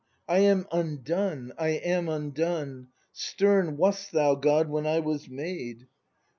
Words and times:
I 0.27 0.39
am 0.39 0.65
undone! 0.71 1.53
I 1.59 1.67
am 1.73 2.09
undone! 2.09 2.87
Stern 3.13 3.77
wast 3.77 4.11
thou, 4.11 4.33
God, 4.33 4.67
when 4.67 4.87
I 4.87 4.97
was 4.97 5.29
made! 5.29 5.85